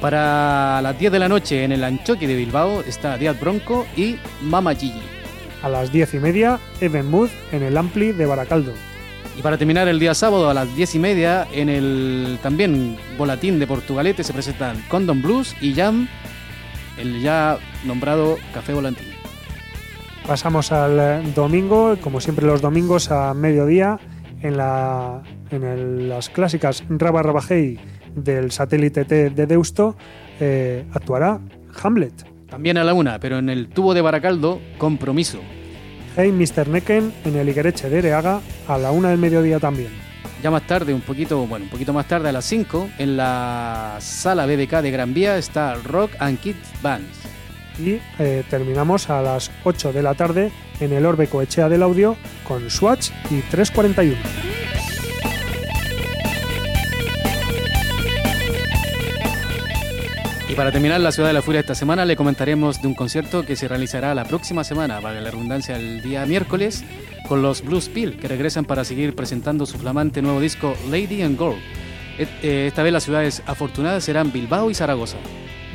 [0.00, 4.16] Para las 10 de la noche, en el Anchoqui de Bilbao, está Díaz Bronco y
[4.40, 5.02] Mama Gigi.
[5.62, 8.72] A las 10 y media, Even Mood en el Ampli de Baracaldo.
[9.38, 13.58] Y para terminar el día sábado a las 10 y media, en el también Volatín
[13.58, 16.08] de Portugalete se presentan Condom Blues y Jam,
[16.96, 19.09] el ya nombrado Café Volantín.
[20.30, 23.98] Pasamos al eh, domingo, como siempre los domingos a mediodía,
[24.42, 27.80] en, la, en el- las clásicas Raba Rabajei
[28.14, 29.96] del satélite T de Deusto,
[30.38, 31.40] eh, actuará
[31.82, 32.14] Hamlet.
[32.48, 35.40] También a la una, pero en el tubo de Baracaldo, Compromiso.
[36.16, 36.68] Hey Mr.
[36.68, 39.90] Necken en el Iguereche de Ereaga a la una del mediodía también.
[40.44, 43.96] Ya más tarde, un poquito, bueno, un poquito más tarde, a las 5, en la
[43.98, 47.18] sala BBK de Gran Vía está Rock and Kids Bands.
[47.80, 52.16] Y eh, terminamos a las 8 de la tarde en el Orbe Coechea del Audio
[52.46, 54.16] con Swatch y 341.
[60.48, 63.46] Y para terminar la Ciudad de la Furia esta semana, le comentaremos de un concierto
[63.46, 66.84] que se realizará la próxima semana, para la redundancia, el día miércoles,
[67.28, 71.38] con los Blues Pill, que regresan para seguir presentando su flamante nuevo disco Lady and
[71.38, 71.60] Gold.
[72.18, 75.18] Eh, Esta vez las ciudades afortunadas serán Bilbao y Zaragoza.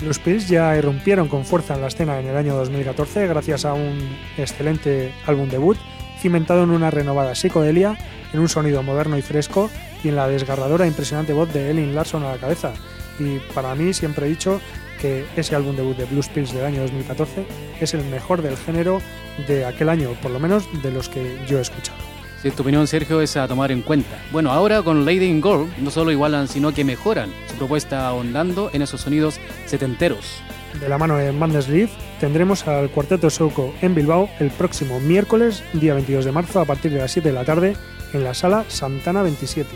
[0.06, 3.74] Los Pills ya irrumpieron con fuerza en la escena en el año 2014 gracias a
[3.74, 3.98] un
[4.38, 5.78] excelente álbum debut
[6.20, 7.98] cimentado en una renovada psicodelia,
[8.32, 9.72] en un sonido moderno y fresco
[10.04, 12.74] y en la desgarradora e impresionante voz de Ellen Larson a la cabeza.
[13.18, 14.62] Y para mí siempre he dicho
[15.02, 17.46] que ese álbum debut de Blues Pills del año 2014
[17.82, 19.02] es el mejor del género
[19.48, 22.15] de aquel año, por lo menos de los que yo he escuchado.
[22.46, 24.24] Si tu opinión, Sergio, es a tomar en cuenta.
[24.32, 28.70] Bueno, ahora con Lady in Gold no solo igualan, sino que mejoran su propuesta ahondando
[28.72, 30.44] en esos sonidos setenteros.
[30.80, 31.90] De la mano de Madness Leaf
[32.20, 36.92] tendremos al Cuarteto Souco en Bilbao el próximo miércoles, día 22 de marzo, a partir
[36.92, 37.76] de las 7 de la tarde,
[38.14, 39.68] en la sala Santana 27.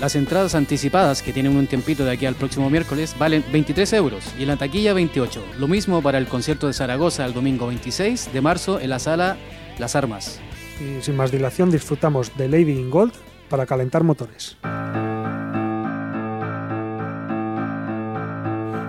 [0.00, 4.22] Las entradas anticipadas, que tienen un tiempito de aquí al próximo miércoles, valen 23 euros
[4.38, 5.44] y en la taquilla 28.
[5.58, 9.36] Lo mismo para el concierto de Zaragoza el domingo 26 de marzo en la sala
[9.76, 10.40] Las Armas.
[10.82, 13.12] Y sin más dilación disfrutamos de Lady in Gold
[13.48, 14.56] para calentar motores.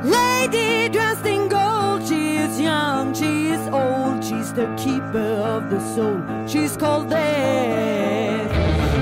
[0.04, 5.80] Lady dressed in gold, she is young, she is old, she's the keeper of the
[5.94, 8.50] soul, she's called death.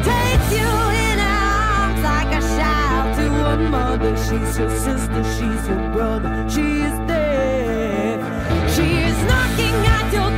[0.04, 0.72] Takes you
[1.08, 6.82] in arms like a child to a mother, she's your sister, she's your brother, she
[6.82, 8.22] is death.
[8.76, 10.31] She is knocking at your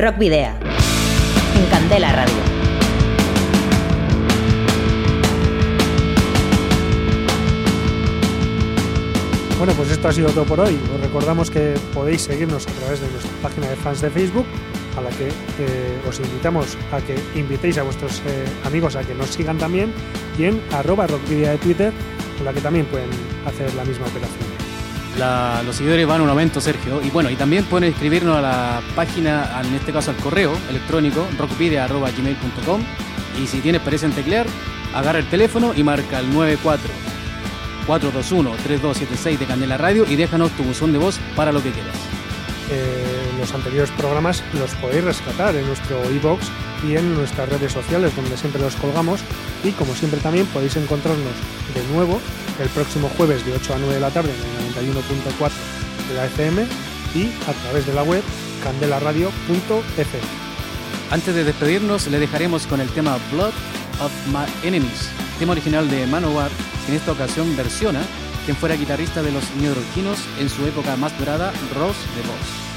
[0.00, 0.52] Rock Video.
[1.56, 2.34] En Candela Radio.
[9.58, 10.78] Bueno, pues esto ha sido todo por hoy.
[10.94, 14.46] Os recordamos que podéis seguirnos a través de nuestra página de fans de Facebook,
[14.96, 19.16] a la que eh, os invitamos a que invitéis a vuestros eh, amigos a que
[19.16, 19.92] nos sigan también,
[20.38, 21.92] y en arroba rockvidia de Twitter,
[22.38, 23.10] en la que también pueden
[23.46, 24.57] hacer la misma operación.
[25.18, 27.02] Los seguidores van un aumento, Sergio.
[27.02, 31.26] Y bueno, y también pueden escribirnos a la página, en este caso al correo electrónico,
[31.36, 32.82] rockvidia.gmail.com.
[33.42, 34.46] Y si tienes pereza en teclear,
[34.94, 37.08] agarra el teléfono y marca el 94
[37.88, 41.96] 421-3276 de Candela Radio y déjanos tu buzón de voz para lo que quieras.
[42.70, 46.48] Eh, los anteriores programas los podéis rescatar en nuestro iBox
[46.86, 49.20] y en nuestras redes sociales donde siempre los colgamos
[49.64, 51.32] y como siempre también podéis encontrarnos
[51.74, 52.20] de nuevo
[52.60, 55.50] el próximo jueves de 8 a 9 de la tarde en el 91.4
[56.08, 56.66] de la FM
[57.14, 58.22] y a través de la web
[58.62, 60.24] candelaradio.fm.
[61.10, 63.52] Antes de despedirnos, le dejaremos con el tema Blood
[64.00, 66.50] of My Enemies, tema original de Manowar,
[66.84, 68.02] que en esta ocasión versiona
[68.44, 72.67] quien fuera guitarrista de los neoyorquinos en su época más dorada, Ross de Boss.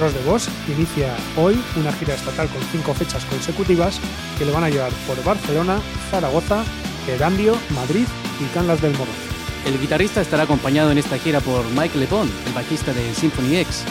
[0.00, 4.00] Ross de Vos inicia hoy una gira estatal con cinco fechas consecutivas
[4.38, 5.78] que le van a llevar por Barcelona,
[6.10, 6.64] Zaragoza,
[7.06, 8.06] Erandio, Madrid
[8.40, 9.12] y Canlas del Morro.
[9.66, 13.84] El guitarrista estará acompañado en esta gira por Mike LeBon, el bajista de Symphony X,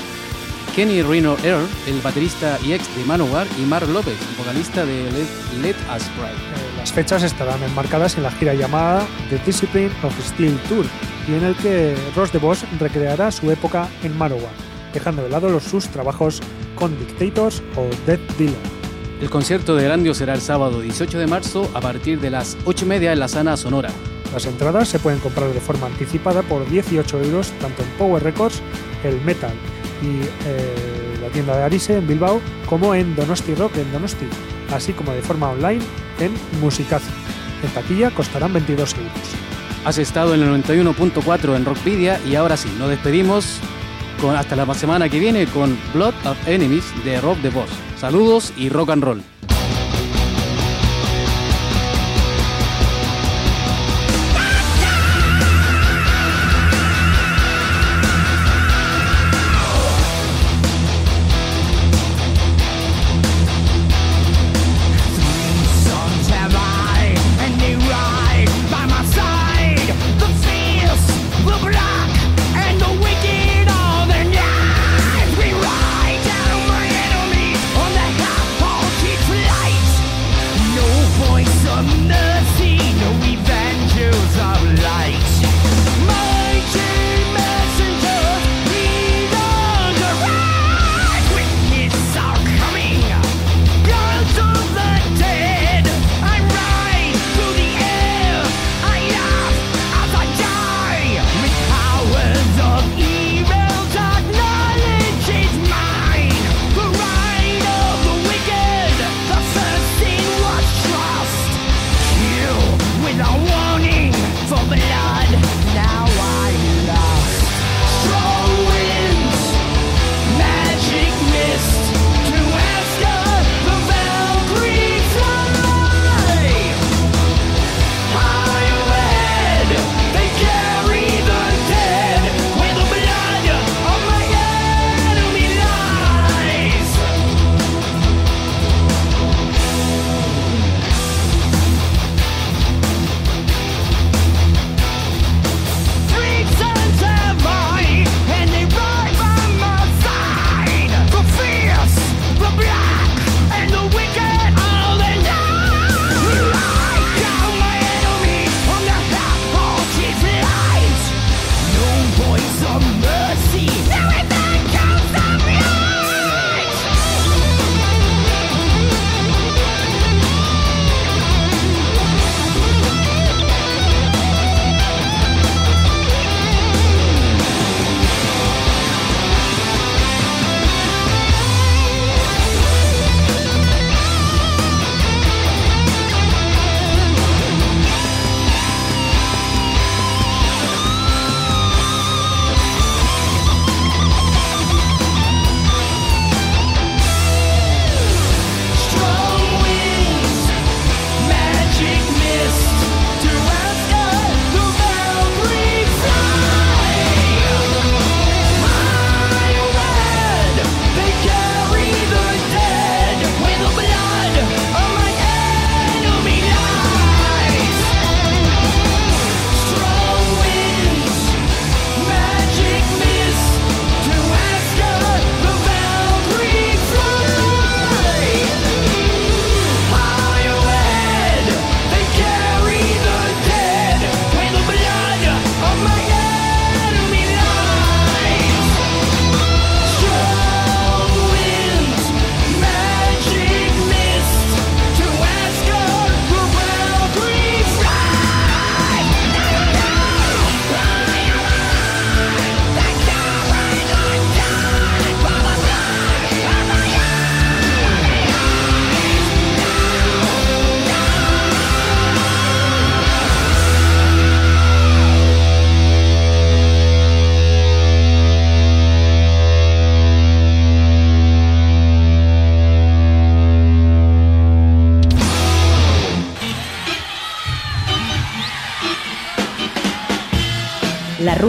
[0.75, 5.61] Kenny Reno Earl, el baterista y ex de Manowar, y Mark López, vocalista de Let,
[5.61, 6.31] Let Us Cry.
[6.31, 10.85] Eh, Las fechas estarán enmarcadas en la gira llamada The Discipline of Steel Tour
[11.27, 14.53] y en el que Ross de Vos recreará su época en Manowar,
[14.93, 16.41] dejando de lado los, sus trabajos
[16.75, 18.79] con Dictators o Death Dealer.
[19.21, 22.85] El concierto de Grandio será el sábado 18 de marzo a partir de las 8
[22.85, 23.89] y media en la Sana Sonora.
[24.33, 28.61] Las entradas se pueden comprar de forma anticipada por 18 euros tanto en Power Records,
[29.03, 29.51] el Metal
[30.01, 34.27] y eh, la tienda de Arise en Bilbao, como en Donosti Rock en Donosti,
[34.71, 35.83] así como de forma online
[36.19, 36.31] en
[36.61, 37.11] Musicazo.
[37.63, 39.11] En taquilla costarán 22 euros.
[39.83, 43.59] Has estado en el 91.4 en Rockvidia y ahora sí, nos despedimos
[44.19, 47.69] con, hasta la semana que viene con Blood of Enemies de Rob the Boss.
[47.97, 49.23] Saludos y rock and roll.